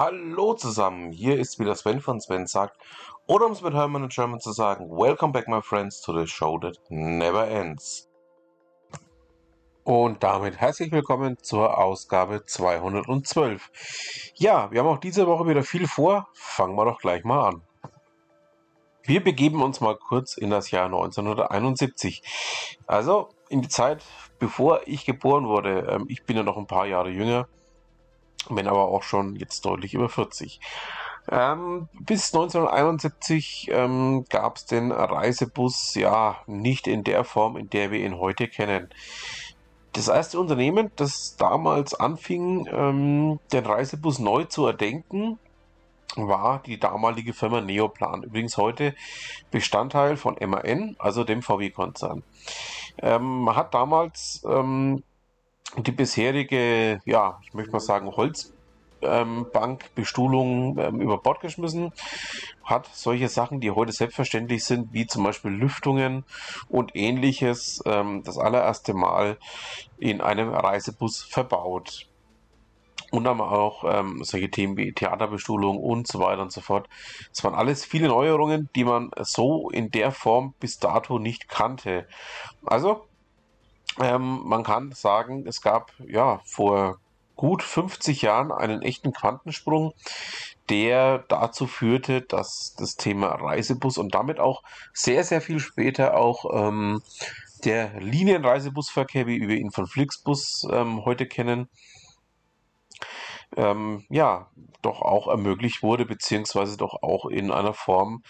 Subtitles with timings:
[0.00, 2.76] Hallo zusammen, hier ist wieder Sven von Sven sagt,
[3.26, 6.24] oder um es mit Hermann in German zu sagen, Welcome back my friends to the
[6.24, 8.08] show that never ends.
[9.82, 14.32] Und damit herzlich willkommen zur Ausgabe 212.
[14.36, 17.62] Ja, wir haben auch diese Woche wieder viel vor, fangen wir doch gleich mal an.
[19.02, 22.22] Wir begeben uns mal kurz in das Jahr 1971.
[22.86, 24.04] Also in die Zeit,
[24.38, 25.88] bevor ich geboren wurde.
[25.90, 27.48] Ähm, ich bin ja noch ein paar Jahre jünger
[28.48, 30.60] bin aber auch schon jetzt deutlich über 40.
[31.30, 37.90] Ähm, bis 1971 ähm, gab es den Reisebus ja nicht in der Form, in der
[37.90, 38.88] wir ihn heute kennen.
[39.92, 45.38] Das erste Unternehmen, das damals anfing, ähm, den Reisebus neu zu erdenken,
[46.16, 48.22] war die damalige Firma Neoplan.
[48.22, 48.94] Übrigens heute
[49.50, 52.22] Bestandteil von MAN, also dem VW-Konzern.
[53.00, 55.02] Ähm, man hat damals ähm,
[55.76, 61.92] die bisherige, ja, ich möchte mal sagen, Holzbankbestuhlung ähm, über Bord geschmissen,
[62.64, 66.24] hat solche Sachen, die heute selbstverständlich sind, wie zum Beispiel Lüftungen
[66.68, 69.38] und ähnliches, ähm, das allererste Mal
[69.98, 72.06] in einem Reisebus verbaut.
[73.10, 76.90] Und dann auch ähm, solche Themen wie Theaterbestuhlung und so weiter und so fort.
[77.32, 82.06] Es waren alles viele Neuerungen, die man so in der Form bis dato nicht kannte.
[82.66, 83.07] Also
[84.00, 86.98] ähm, man kann sagen, es gab ja vor
[87.36, 89.92] gut 50 Jahren einen echten Quantensprung,
[90.68, 96.44] der dazu führte, dass das Thema Reisebus und damit auch sehr, sehr viel später auch
[96.52, 97.00] ähm,
[97.64, 101.68] der Linienreisebusverkehr, wie wir ihn von Flixbus ähm, heute kennen,
[103.56, 104.50] ähm, ja,
[104.82, 108.22] doch auch ermöglicht wurde, beziehungsweise doch auch in einer Form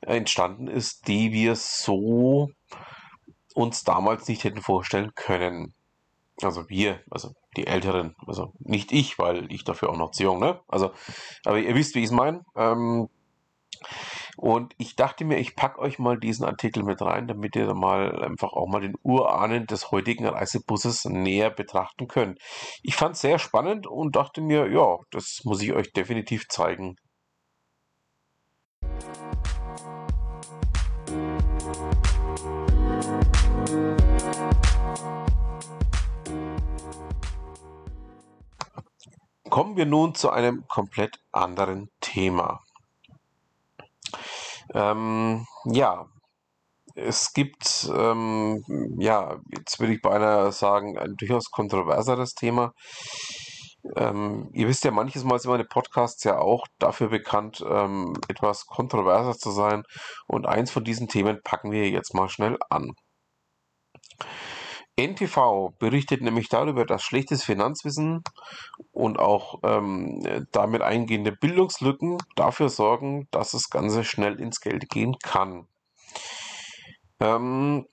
[0.00, 2.50] entstanden ist, die wir so
[3.54, 5.74] uns damals nicht hätten vorstellen können.
[6.42, 10.40] Also wir, also die Älteren, also nicht ich, weil ich dafür auch noch zu jung,
[10.40, 10.60] ne?
[10.68, 10.90] Also,
[11.44, 12.44] aber ihr wisst, wie ich es meine.
[12.56, 13.08] Ähm,
[14.36, 18.24] und ich dachte mir, ich packe euch mal diesen Artikel mit rein, damit ihr mal
[18.24, 22.40] einfach auch mal den Urahnen des heutigen Reisebusses näher betrachten könnt.
[22.82, 26.96] Ich fand es sehr spannend und dachte mir, ja, das muss ich euch definitiv zeigen.
[39.54, 42.58] Kommen wir nun zu einem komplett anderen Thema.
[44.74, 46.06] Ähm, ja,
[46.96, 48.64] es gibt, ähm,
[48.98, 52.72] ja, jetzt würde ich beinahe sagen, ein durchaus kontroverseres Thema.
[53.94, 58.66] Ähm, ihr wisst ja, manches Mal sind meine Podcasts ja auch dafür bekannt, ähm, etwas
[58.66, 59.84] kontroverser zu sein.
[60.26, 62.90] Und eins von diesen Themen packen wir jetzt mal schnell an.
[64.96, 68.22] NTV berichtet nämlich darüber, dass schlechtes Finanzwissen
[68.92, 75.16] und auch ähm, damit eingehende Bildungslücken dafür sorgen, dass das Ganze schnell ins Geld gehen
[75.20, 75.66] kann.
[77.20, 77.86] Ähm,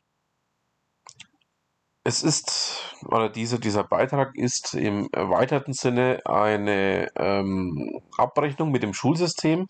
[2.03, 8.93] es ist, oder diese, dieser Beitrag ist im erweiterten Sinne eine ähm, Abrechnung mit dem
[8.93, 9.67] Schulsystem,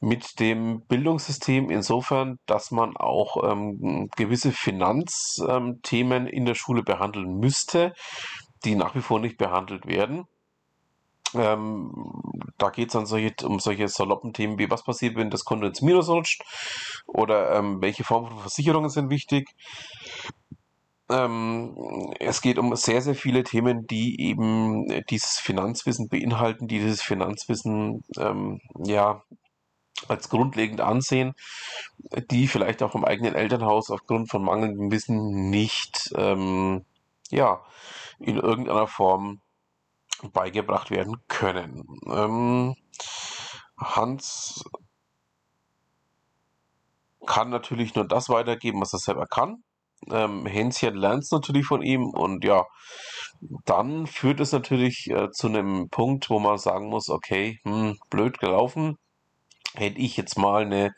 [0.00, 7.38] mit dem Bildungssystem insofern, dass man auch ähm, gewisse Finanzthemen ähm, in der Schule behandeln
[7.38, 7.94] müsste,
[8.64, 10.24] die nach wie vor nicht behandelt werden.
[11.34, 11.92] Ähm,
[12.58, 15.66] da geht es dann solche, um solche saloppen Themen wie was passiert, wenn das Konto
[15.66, 16.42] ins Minus rutscht
[17.06, 19.48] oder ähm, welche Formen von Versicherungen sind wichtig.
[21.10, 27.02] Ähm, es geht um sehr, sehr viele Themen, die eben dieses Finanzwissen beinhalten, die dieses
[27.02, 29.22] Finanzwissen ähm, ja
[30.08, 31.34] als grundlegend ansehen,
[32.30, 36.84] die vielleicht auch im eigenen Elternhaus aufgrund von mangelndem Wissen nicht ähm,
[37.30, 37.62] ja,
[38.18, 39.40] in irgendeiner Form
[40.32, 41.84] beigebracht werden können.
[42.06, 42.74] Ähm,
[43.76, 44.64] Hans
[47.26, 49.64] kann natürlich nur das weitergeben, was er selber kann.
[50.10, 52.64] Ähm, Hänschen lernt es natürlich von ihm und ja,
[53.64, 58.38] dann führt es natürlich äh, zu einem Punkt, wo man sagen muss, okay, hm, blöd
[58.38, 58.98] gelaufen,
[59.74, 60.94] hätte ich jetzt mal eine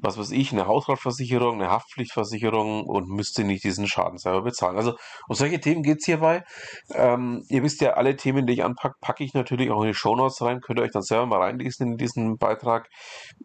[0.00, 4.76] was weiß ich, eine Hausratversicherung, eine Haftpflichtversicherung und müsste nicht diesen Schaden selber bezahlen.
[4.76, 4.92] Also
[5.26, 6.44] um solche Themen geht's hierbei.
[6.94, 9.94] Ähm, ihr wisst ja, alle Themen, die ich anpacke, packe ich natürlich auch in die
[9.94, 10.60] Shownotes rein.
[10.60, 12.88] Könnt ihr euch dann selber mal reinlesen in diesen Beitrag.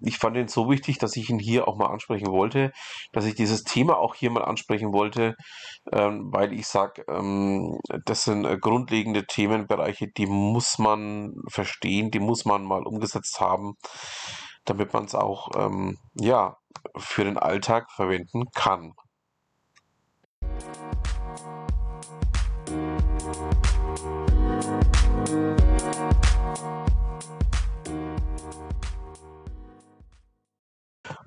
[0.02, 2.72] Ich fand ihn so wichtig, dass ich ihn hier auch mal ansprechen wollte,
[3.14, 5.36] dass ich dieses Thema auch hier mal ansprechen wollte,
[5.92, 12.20] ähm, weil ich sage, ähm, das sind äh, grundlegende Themenbereiche, die muss man verstehen, die
[12.20, 13.74] muss man mal umgesetzt haben
[14.66, 16.58] damit man es auch ähm, ja,
[16.98, 18.94] für den Alltag verwenden kann.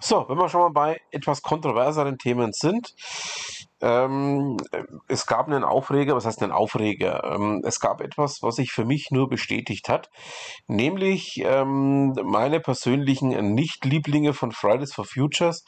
[0.09, 2.95] So, wenn wir schon mal bei etwas kontroverseren Themen sind,
[3.81, 4.57] ähm,
[5.09, 7.25] es gab einen Aufreger, was heißt einen Aufreger?
[7.25, 10.09] Ähm, es gab etwas, was sich für mich nur bestätigt hat,
[10.67, 15.65] nämlich ähm, meine persönlichen Nicht-Lieblinge von Fridays for Futures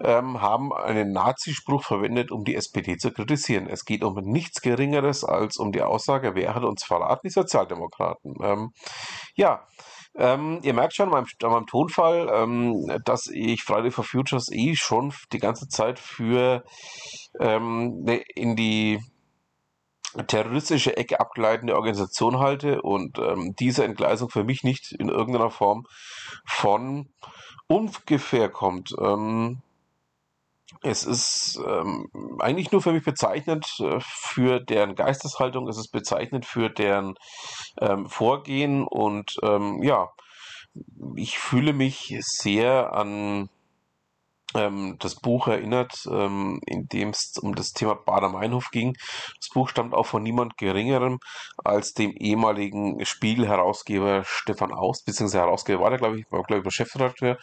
[0.00, 3.68] ähm, haben einen Nazispruch verwendet, um die SPD zu kritisieren.
[3.68, 7.26] Es geht um nichts Geringeres als um die Aussage, wer hat uns verraten?
[7.26, 8.34] Die Sozialdemokraten.
[8.42, 8.70] Ähm,
[9.34, 9.66] ja,
[10.14, 14.50] ähm, ihr merkt schon an meinem, an meinem Tonfall, ähm, dass ich Friday for Futures
[14.52, 16.64] eh schon die ganze Zeit für
[17.40, 19.00] ähm, ne, in die
[20.26, 25.86] terroristische Ecke abgleitende Organisation halte und ähm, diese Entgleisung für mich nicht in irgendeiner Form
[26.44, 27.08] von
[27.66, 28.94] ungefähr kommt.
[29.00, 29.62] Ähm,
[30.82, 32.08] es ist ähm,
[32.40, 37.14] eigentlich nur für mich bezeichnend äh, für deren Geisteshaltung, es ist bezeichnend für deren
[37.80, 40.10] ähm, Vorgehen und ähm, ja,
[41.16, 43.48] ich fühle mich sehr an
[44.54, 48.94] ähm, das Buch erinnert, ähm, in dem es um das Thema Bader-Meinhof ging.
[49.38, 51.18] Das Buch stammt auch von niemand Geringerem
[51.64, 56.74] als dem ehemaligen Spiegel-Herausgeber Stefan Aust, beziehungsweise Herausgeber war der, glaube ich, war, glaube ich,
[56.74, 57.38] Chefredakteur.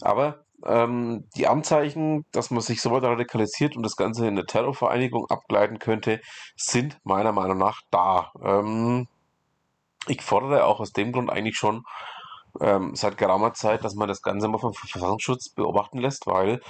[0.00, 4.46] Aber ähm, die Anzeichen, dass man sich so weit radikalisiert und das Ganze in eine
[4.46, 6.20] Terrorvereinigung abgleiten könnte,
[6.56, 8.32] sind meiner Meinung nach da.
[8.42, 9.06] Ähm,
[10.06, 11.82] ich fordere auch aus dem Grund eigentlich schon
[12.60, 16.60] ähm, seit geraumer Zeit, dass man das Ganze mal vom Verfassungsschutz beobachten lässt, weil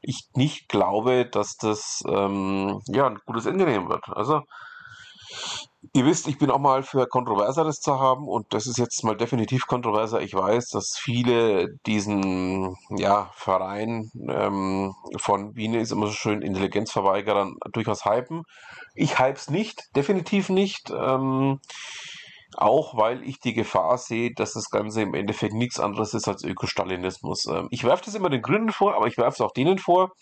[0.00, 4.04] ich nicht glaube, dass das ähm, ja ein gutes Ende nehmen wird.
[4.08, 4.42] Also
[5.94, 9.16] Ihr wisst, ich bin auch mal für Kontroverseres zu haben und das ist jetzt mal
[9.16, 10.20] definitiv kontroverser.
[10.20, 17.56] Ich weiß, dass viele diesen ja, Verein ähm, von Wien ist immer so schön Intelligenzverweigerern
[17.72, 18.44] durchaus hypen.
[18.94, 20.90] Ich hype's nicht, definitiv nicht.
[20.90, 21.58] Ähm,
[22.56, 26.44] auch weil ich die Gefahr sehe, dass das Ganze im Endeffekt nichts anderes ist als
[26.44, 27.46] Ökostalinismus.
[27.46, 30.12] Ähm, ich werfe das immer den Grünen vor, aber ich werfe es auch denen vor.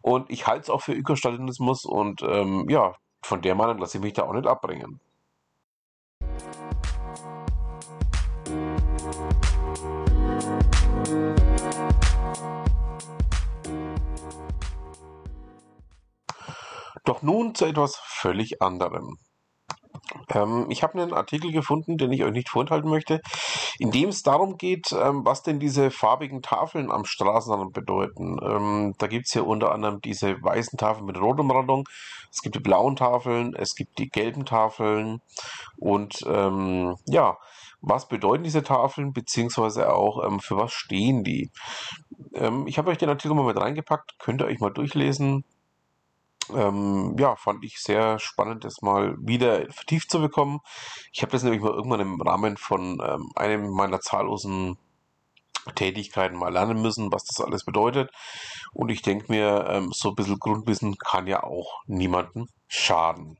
[0.00, 4.04] Und ich halte es auch für Ökostalinismus und ähm, ja, von der Meinung lasse ich
[4.04, 5.00] mich da auch nicht abbringen.
[17.04, 19.18] Doch nun zu etwas völlig anderem.
[20.34, 23.20] Ähm, ich habe einen Artikel gefunden, den ich euch nicht vorenthalten möchte,
[23.78, 28.36] in dem es darum geht, ähm, was denn diese farbigen Tafeln am Straßenrand bedeuten.
[28.42, 31.88] Ähm, da gibt es ja unter anderem diese weißen Tafeln mit Rotumrandung,
[32.30, 35.20] es gibt die blauen Tafeln, es gibt die gelben Tafeln
[35.78, 37.36] und ähm, ja,
[37.82, 41.50] was bedeuten diese Tafeln, beziehungsweise auch ähm, für was stehen die?
[42.34, 45.44] Ähm, ich habe euch den Artikel mal mit reingepackt, könnt ihr euch mal durchlesen.
[46.54, 50.60] Ähm, ja, fand ich sehr spannend, das mal wieder vertieft zu bekommen.
[51.12, 54.78] Ich habe das nämlich mal irgendwann im Rahmen von ähm, einem meiner zahllosen
[55.74, 58.10] Tätigkeiten mal lernen müssen, was das alles bedeutet.
[58.72, 63.38] Und ich denke mir, ähm, so ein bisschen Grundwissen kann ja auch niemandem schaden.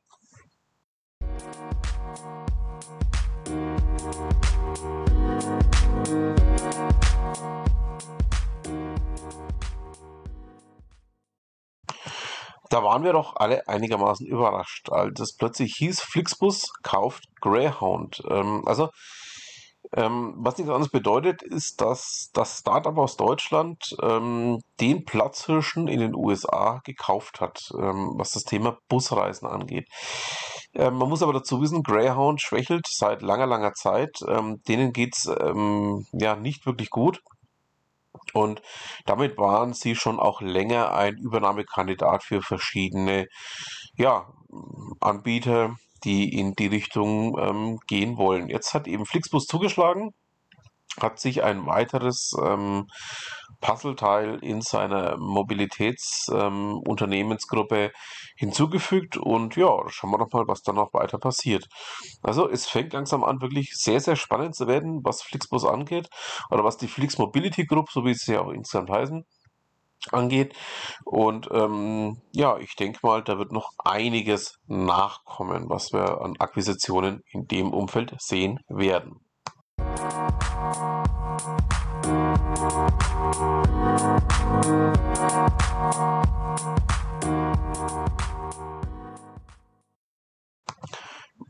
[12.72, 18.22] Da waren wir doch alle einigermaßen überrascht, als es plötzlich hieß, Flixbus kauft Greyhound.
[18.30, 18.88] Ähm, also,
[19.94, 26.00] ähm, was nichts anderes bedeutet, ist, dass das Startup aus Deutschland ähm, den Platzhirschen in
[26.00, 29.86] den USA gekauft hat, ähm, was das Thema Busreisen angeht.
[30.74, 34.16] Ähm, man muss aber dazu wissen, Greyhound schwächelt seit langer, langer Zeit.
[34.26, 37.20] Ähm, denen geht's ähm, ja nicht wirklich gut.
[38.34, 38.62] Und
[39.06, 43.26] damit waren sie schon auch länger ein Übernahmekandidat für verschiedene
[43.96, 44.26] ja,
[45.00, 48.48] Anbieter, die in die Richtung ähm, gehen wollen.
[48.48, 50.12] Jetzt hat eben Flixbus zugeschlagen
[51.00, 52.86] hat sich ein weiteres ähm,
[53.60, 57.90] Puzzleteil in seiner Mobilitätsunternehmensgruppe ähm,
[58.36, 61.68] hinzugefügt und ja, schauen wir doch mal, was da noch weiter passiert.
[62.22, 66.08] Also es fängt langsam an, wirklich sehr, sehr spannend zu werden, was Flixbus angeht
[66.50, 69.24] oder was die Flix Mobility Group, so wie sie ja auch insgesamt heißen,
[70.10, 70.54] angeht.
[71.04, 77.22] Und ähm, ja, ich denke mal, da wird noch einiges nachkommen, was wir an Akquisitionen
[77.32, 79.20] in dem Umfeld sehen werden.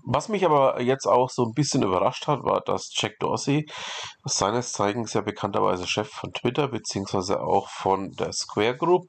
[0.04, 3.66] Was mich aber jetzt auch so ein bisschen überrascht hat, war, dass Jack Dorsey,
[4.24, 9.06] seines Zeigens ja bekannterweise Chef von Twitter, beziehungsweise auch von der Square Group,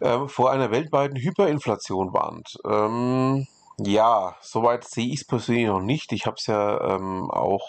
[0.00, 2.56] äh, vor einer weltweiten Hyperinflation warnt.
[2.66, 3.46] Ähm,
[3.78, 6.12] ja, soweit sehe ich es persönlich noch nicht.
[6.12, 7.66] Ich habe es ja ähm, auch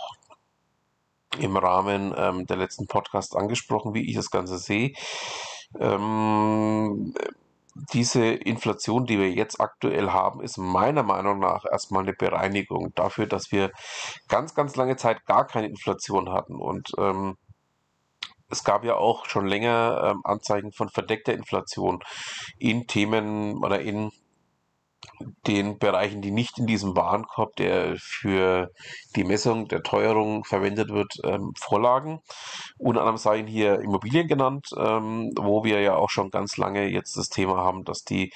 [1.40, 4.94] im Rahmen ähm, der letzten Podcasts angesprochen, wie ich das Ganze sehe.
[5.80, 7.14] Ähm,
[7.94, 13.26] diese Inflation, die wir jetzt aktuell haben, ist meiner Meinung nach erstmal eine Bereinigung dafür,
[13.26, 13.72] dass wir
[14.28, 16.56] ganz, ganz lange Zeit gar keine Inflation hatten.
[16.56, 17.36] Und ähm,
[18.50, 22.00] es gab ja auch schon länger ähm, Anzeichen von verdeckter Inflation
[22.60, 24.12] in Themen oder in
[25.48, 28.70] den Bereichen, die nicht in diesem Warenkorb, der für
[29.16, 32.20] die Messung der Teuerung verwendet wird, ähm, vorlagen.
[32.78, 37.18] Unter anderem seien hier Immobilien genannt, ähm, wo wir ja auch schon ganz lange jetzt
[37.18, 38.32] das Thema haben, dass die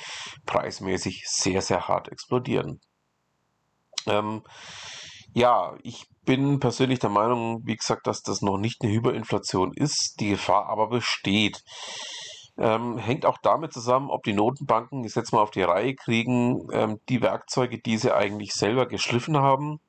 [0.46, 2.80] preismäßig sehr, sehr hart explodieren.
[4.06, 4.44] Ähm,
[5.34, 10.16] ja, ich bin persönlich der Meinung, wie gesagt, dass das noch nicht eine Hyperinflation ist,
[10.20, 11.62] die Gefahr aber besteht.
[12.58, 16.68] Ähm, hängt auch damit zusammen, ob die Notenbanken es jetzt mal auf die Reihe kriegen,
[16.72, 19.80] ähm, die Werkzeuge, die sie eigentlich selber geschliffen haben,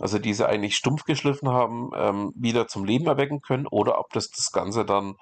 [0.00, 4.12] also die sie eigentlich stumpf geschliffen haben, ähm, wieder zum Leben erwecken können oder ob
[4.12, 5.16] das das Ganze dann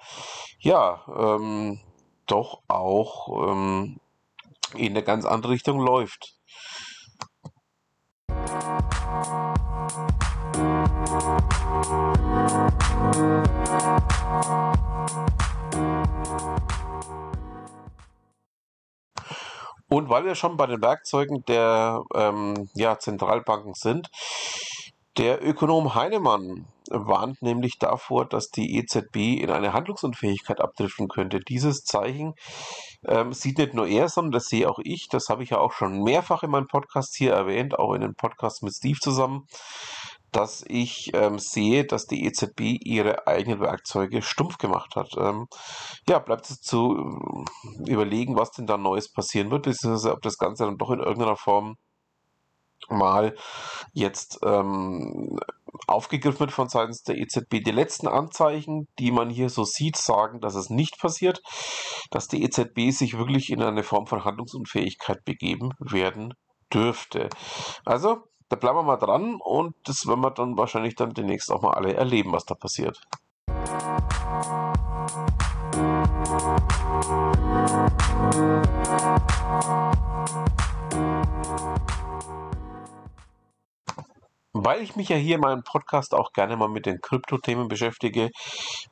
[0.59, 1.79] ja ähm,
[2.27, 3.99] doch auch ähm,
[4.75, 6.35] in eine ganz andere Richtung läuft.
[19.93, 24.09] Und weil wir schon bei den Werkzeugen der ähm, ja, Zentralbanken sind,
[25.19, 31.41] der Ökonom Heinemann warnt nämlich davor, dass die EZB in eine Handlungsunfähigkeit abdriften könnte.
[31.41, 32.33] Dieses Zeichen
[33.05, 35.09] ähm, sieht nicht nur er, sondern das sehe auch ich.
[35.09, 38.15] Das habe ich ja auch schon mehrfach in meinem Podcast hier erwähnt, auch in den
[38.15, 39.45] Podcast mit Steve zusammen
[40.33, 45.09] dass ich ähm, sehe, dass die EZB ihre eigenen Werkzeuge stumpf gemacht hat.
[45.17, 45.47] Ähm,
[46.09, 47.45] ja, bleibt es zu
[47.87, 50.99] äh, überlegen, was denn da Neues passieren wird, beziehungsweise ob das Ganze dann doch in
[50.99, 51.75] irgendeiner Form
[52.89, 53.35] mal
[53.93, 55.39] jetzt ähm,
[55.87, 57.63] aufgegriffen wird von seitens der EZB.
[57.63, 61.41] Die letzten Anzeichen, die man hier so sieht, sagen, dass es nicht passiert,
[62.11, 66.33] dass die EZB sich wirklich in eine Form von Handlungsunfähigkeit begeben werden
[66.73, 67.29] dürfte.
[67.85, 71.63] Also da bleiben wir mal dran und das werden wir dann wahrscheinlich dann demnächst auch
[71.63, 73.01] mal alle erleben, was da passiert.
[84.53, 88.29] Weil ich mich ja hier in meinem Podcast auch gerne mal mit den Kryptothemen beschäftige,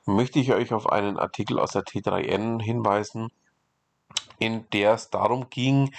[0.08, 3.30] möchte ich euch auf einen Artikel aus der T3N hinweisen,
[4.40, 5.94] in der es darum ging,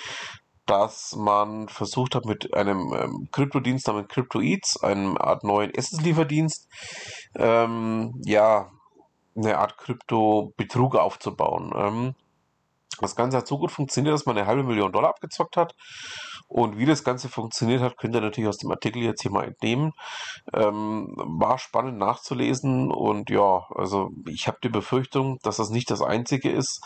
[0.66, 6.68] dass man versucht hat, mit einem ähm, Kryptodienst namens Crypto Eats, einem Art neuen Essenslieferdienst,
[7.36, 8.70] ähm, ja,
[9.34, 11.72] eine Art Krypto-Betrug aufzubauen.
[11.74, 12.14] Ähm,
[13.00, 15.74] das Ganze hat so gut funktioniert, dass man eine halbe Million Dollar abgezockt hat.
[16.46, 19.44] Und wie das Ganze funktioniert hat, könnt ihr natürlich aus dem Artikel jetzt hier mal
[19.44, 19.92] entnehmen.
[20.52, 26.02] Ähm, war spannend nachzulesen und ja, also ich habe die Befürchtung, dass das nicht das
[26.02, 26.84] einzige ist,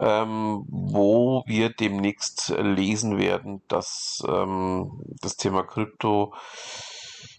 [0.00, 6.34] ähm, wo wir demnächst lesen werden, dass ähm, das Thema Krypto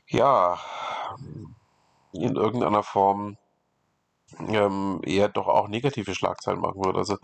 [0.08, 0.60] ja
[2.14, 3.38] in irgendeiner Form
[4.40, 6.96] ähm, eher doch auch negative Schlagzeilen machen wird.
[6.96, 7.18] Also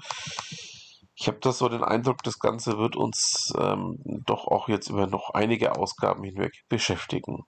[1.16, 5.08] ich habe das so den Eindruck, das Ganze wird uns ähm, doch auch jetzt über
[5.08, 7.44] noch einige Ausgaben hinweg beschäftigen.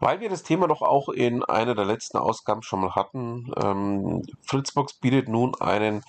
[0.00, 4.22] Weil wir das Thema doch auch in einer der letzten Ausgaben schon mal hatten, ähm,
[4.46, 6.02] Fritzbox bietet nun einen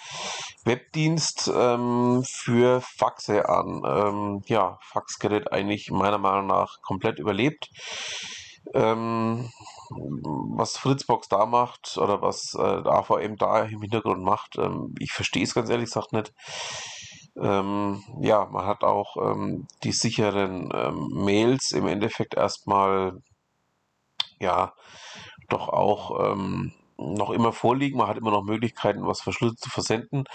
[0.63, 3.81] Webdienst ähm, für Faxe an.
[3.85, 7.67] Ähm, ja, Faxgerät eigentlich meiner Meinung nach komplett überlebt.
[8.73, 9.49] Ähm,
[9.89, 15.43] was Fritzbox da macht oder was äh, AVM da im Hintergrund macht, ähm, ich verstehe
[15.43, 16.31] es ganz ehrlich gesagt nicht.
[17.41, 23.21] Ähm, ja, man hat auch ähm, die sicheren ähm, Mails im Endeffekt erstmal
[24.39, 24.73] ja
[25.49, 27.97] doch auch ähm, noch immer vorliegen.
[27.97, 30.25] Man hat immer noch Möglichkeiten, was verschlüsselt zu versenden.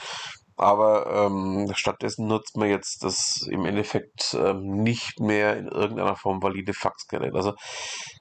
[0.57, 6.43] Aber ähm, stattdessen nutzt man jetzt das im Endeffekt ähm, nicht mehr in irgendeiner Form
[6.43, 7.35] valide Faxgerät.
[7.35, 7.55] Also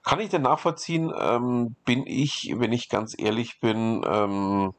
[0.03, 1.13] kann ich denn nachvollziehen,
[1.85, 4.73] bin ich, wenn ich ganz ehrlich bin,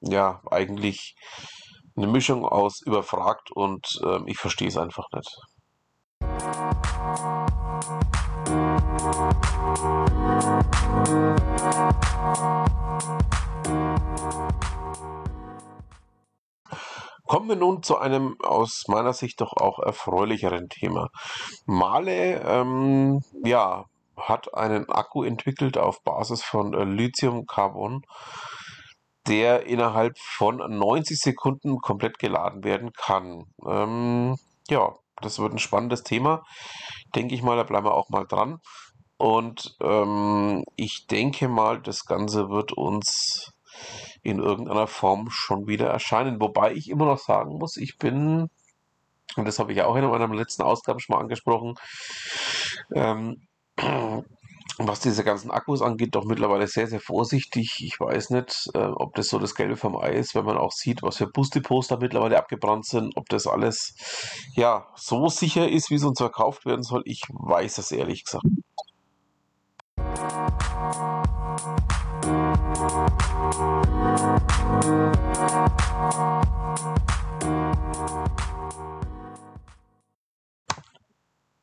[0.00, 1.14] ja, eigentlich
[1.96, 5.30] eine Mischung aus überfragt und ähm, ich verstehe es einfach nicht.
[17.26, 21.08] Kommen wir nun zu einem aus meiner Sicht doch auch erfreulicheren Thema.
[21.66, 23.86] Male, ähm, ja,
[24.16, 28.02] hat einen Akku entwickelt auf Basis von äh, Lithium-Carbon,
[29.26, 33.44] der innerhalb von 90 Sekunden komplett geladen werden kann.
[33.66, 34.36] Ähm,
[34.68, 36.42] ja, das wird ein spannendes Thema.
[37.14, 38.60] Denke ich mal, da bleiben wir auch mal dran.
[39.16, 43.52] Und ähm, ich denke mal, das Ganze wird uns
[44.22, 46.40] in irgendeiner Form schon wieder erscheinen.
[46.40, 48.48] Wobei ich immer noch sagen muss, ich bin,
[49.36, 51.74] und das habe ich auch in meiner letzten Ausgabe schon mal angesprochen,
[52.94, 53.46] ähm,
[54.78, 57.80] was diese ganzen Akkus angeht, doch mittlerweile sehr, sehr vorsichtig.
[57.80, 60.72] Ich weiß nicht, äh, ob das so das Gelbe vom Ei ist, wenn man auch
[60.72, 63.94] sieht, was für Boost-Depots da mittlerweile abgebrannt sind, ob das alles
[64.54, 67.02] ja so sicher ist, wie es uns verkauft werden soll.
[67.04, 68.44] Ich weiß es ehrlich gesagt.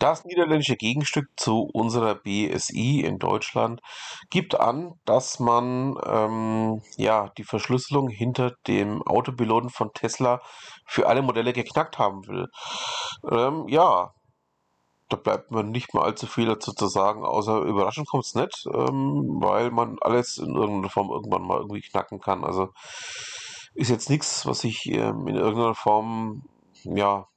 [0.02, 3.82] Das niederländische Gegenstück zu unserer BSI in Deutschland
[4.32, 10.42] gibt an, dass man ähm, ja die Verschlüsselung hinter dem Autopiloten von Tesla
[10.88, 12.48] für alle Modelle geknackt haben will.
[13.32, 14.10] Ähm, ja,
[15.08, 18.66] da bleibt mir nicht mehr allzu viel dazu zu sagen, außer überraschend kommt es nicht,
[18.74, 22.44] ähm, weil man alles in irgendeiner Form irgendwann mal irgendwie knacken kann.
[22.44, 22.70] Also
[23.76, 26.42] ist jetzt nichts, was ich ähm, in irgendeiner Form
[26.86, 27.28] ja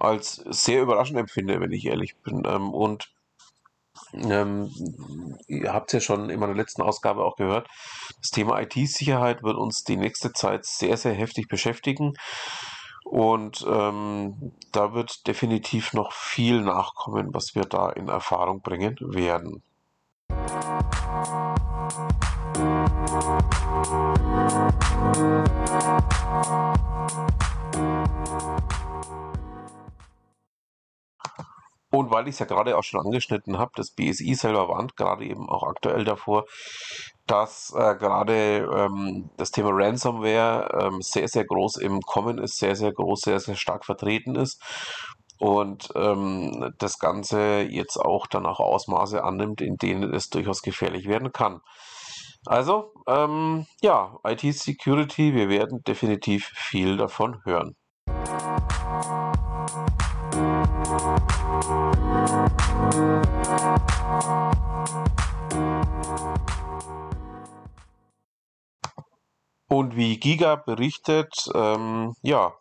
[0.00, 2.42] als sehr überraschend empfinde, wenn ich ehrlich bin.
[2.46, 3.08] Ähm, und
[4.14, 4.70] ähm,
[5.46, 7.68] ihr habt es ja schon in meiner letzten Ausgabe auch gehört,
[8.20, 12.14] das Thema IT-Sicherheit wird uns die nächste Zeit sehr, sehr heftig beschäftigen.
[13.04, 19.62] Und ähm, da wird definitiv noch viel nachkommen, was wir da in Erfahrung bringen werden.
[31.98, 35.24] Und weil ich es ja gerade auch schon angeschnitten habe, das BSI selber warnt gerade
[35.24, 36.44] eben auch aktuell davor,
[37.26, 42.76] dass äh, gerade ähm, das Thema Ransomware ähm, sehr, sehr groß im Kommen ist, sehr,
[42.76, 44.62] sehr groß, sehr, sehr stark vertreten ist
[45.40, 51.08] und ähm, das Ganze jetzt auch dann auch Ausmaße annimmt, in denen es durchaus gefährlich
[51.08, 51.62] werden kann.
[52.46, 57.74] Also, ähm, ja, IT-Security, wir werden definitiv viel davon hören.
[69.68, 72.54] Und wie Giga berichtet, ähm, ja,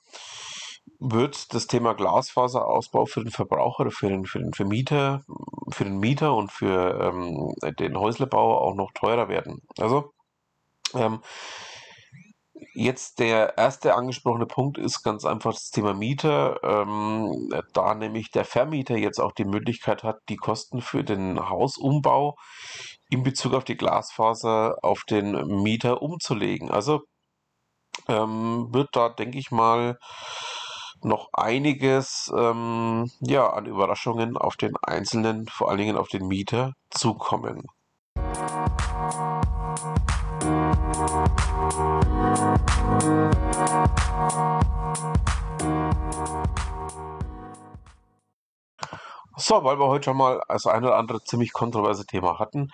[1.00, 5.24] wird das Thema Glasfaserausbau für den Verbraucher, für den, für den Vermieter,
[5.70, 9.62] für den Mieter und für ähm, den Häuslebauer auch noch teurer werden.
[9.78, 10.12] Also
[10.94, 11.22] ähm,
[12.74, 18.46] Jetzt der erste angesprochene Punkt ist ganz einfach das Thema Mieter, ähm, da nämlich der
[18.46, 22.36] Vermieter jetzt auch die Möglichkeit hat, die Kosten für den Hausumbau
[23.10, 26.72] in Bezug auf die Glasfaser auf den Mieter umzulegen.
[26.72, 27.02] Also
[28.08, 29.98] ähm, wird da, denke ich mal,
[31.02, 36.74] noch einiges ähm, ja, an Überraschungen auf den Einzelnen, vor allen Dingen auf den Mieter,
[36.90, 37.64] zukommen.
[49.40, 52.70] So, weil wir heute schon mal das ein oder andere ziemlich kontroverse Thema hatten.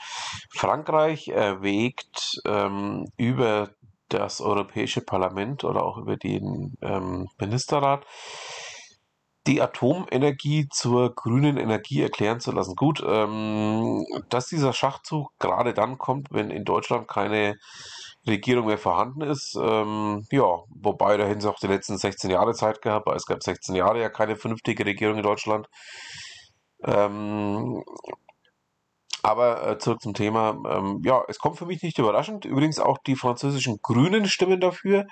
[0.50, 3.70] Frankreich erwägt ähm, über
[4.10, 8.06] das Europäische Parlament oder auch über den ähm, Ministerrat
[9.46, 12.76] die Atomenergie zur grünen Energie erklären zu lassen.
[12.76, 17.58] Gut, ähm, dass dieser Schachzug gerade dann kommt, wenn in Deutschland keine
[18.28, 19.58] Regierung mehr vorhanden ist.
[19.60, 23.26] Ähm, ja, wobei da hätten sie auch die letzten 16 Jahre Zeit gehabt, weil es
[23.26, 25.68] gab 16 Jahre ja keine vernünftige Regierung in Deutschland.
[26.86, 27.84] Ähm,
[29.24, 30.58] aber äh, zurück zum Thema.
[30.70, 32.46] Ähm, ja, es kommt für mich nicht überraschend.
[32.46, 35.06] Übrigens auch die französischen Grünen stimmen dafür.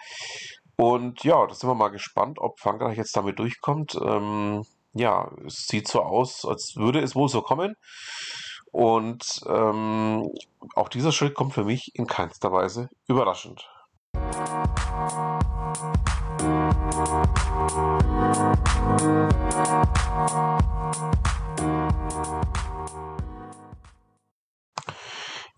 [0.75, 3.97] Und ja, da sind wir mal gespannt, ob Frankreich jetzt damit durchkommt.
[4.03, 7.75] Ähm, ja, es sieht so aus, als würde es wohl so kommen.
[8.71, 10.29] Und ähm,
[10.75, 13.67] auch dieser Schritt kommt für mich in keinster Weise überraschend.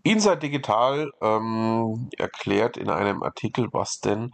[0.06, 4.32] Inside Digital ähm, erklärt in einem Artikel, was denn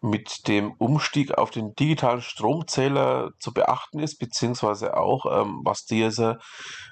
[0.00, 6.38] mit dem Umstieg auf den digitalen Stromzähler zu beachten ist, beziehungsweise auch, ähm, was dieser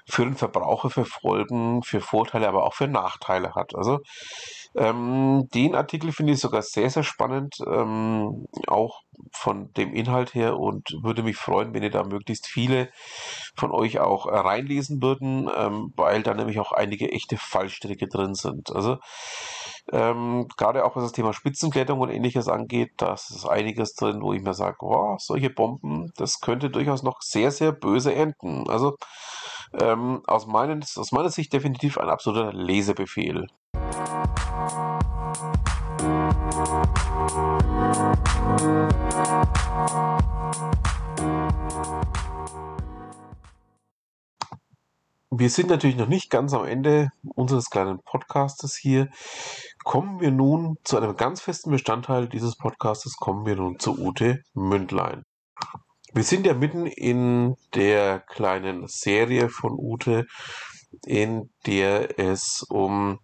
[0.07, 3.75] für den Verbraucher für Folgen, für Vorteile, aber auch für Nachteile hat.
[3.75, 3.99] Also
[4.75, 10.57] ähm, den Artikel finde ich sogar sehr, sehr spannend, ähm, auch von dem Inhalt her
[10.57, 12.89] und würde mich freuen, wenn ihr da möglichst viele
[13.55, 18.75] von euch auch reinlesen würden, ähm, weil da nämlich auch einige echte Fallstricke drin sind.
[18.75, 18.97] Also
[19.91, 24.33] Ähm, gerade auch was das Thema Spitzenklettern und ähnliches angeht, da ist einiges drin, wo
[24.33, 28.67] ich mir sage, wow, solche Bomben, das könnte durchaus noch sehr, sehr böse enden.
[28.69, 28.97] Also
[29.79, 33.47] ähm, aus, meinen, aus meiner Sicht definitiv ein absoluter Lesebefehl.
[45.37, 49.09] Wir sind natürlich noch nicht ganz am Ende unseres kleinen Podcastes hier.
[49.85, 54.41] Kommen wir nun zu einem ganz festen Bestandteil dieses Podcastes, kommen wir nun zu Ute
[54.55, 55.23] Mündlein.
[56.11, 60.25] Wir sind ja mitten in der kleinen Serie von Ute,
[61.05, 63.19] in der es um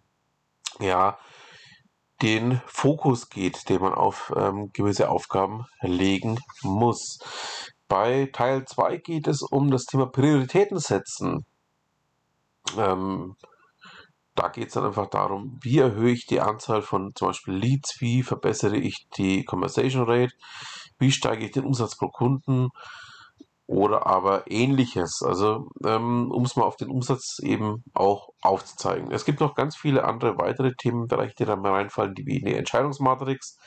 [0.78, 1.18] ja,
[2.22, 7.18] den Fokus geht, den man auf ähm, gewisse Aufgaben legen muss.
[7.88, 11.44] Bei Teil 2 geht es um das Thema Prioritäten setzen.
[12.78, 13.34] Ähm,
[14.34, 18.00] da geht es dann einfach darum, wie erhöhe ich die Anzahl von zum Beispiel Leads,
[18.00, 20.34] wie verbessere ich die Conversation Rate,
[20.98, 22.68] wie steige ich den Umsatz pro Kunden
[23.66, 25.22] oder aber ähnliches.
[25.22, 29.10] Also ähm, um es mal auf den Umsatz eben auch aufzuzeigen.
[29.10, 32.56] Es gibt noch ganz viele andere weitere Themenbereiche, die da mal reinfallen, die wie eine
[32.56, 33.58] Entscheidungsmatrix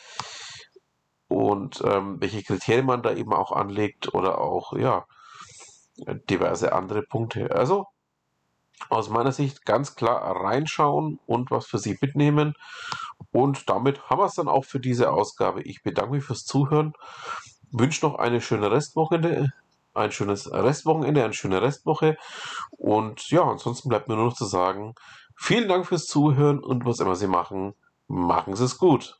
[1.28, 5.06] und ähm, welche Kriterien man da eben auch anlegt oder auch ja
[6.30, 7.52] diverse andere Punkte.
[7.52, 7.86] Also
[8.90, 12.54] aus meiner Sicht ganz klar reinschauen und was für Sie mitnehmen.
[13.32, 15.62] Und damit haben wir es dann auch für diese Ausgabe.
[15.64, 16.94] Ich bedanke mich fürs Zuhören,
[17.72, 19.52] wünsche noch eine schöne Restwoche,
[19.94, 22.18] ein schönes Restwochenende, eine schöne Restwoche.
[22.72, 24.94] Und ja, ansonsten bleibt mir nur noch zu sagen,
[25.36, 27.74] vielen Dank fürs Zuhören und was immer Sie machen,
[28.08, 29.20] machen Sie es gut.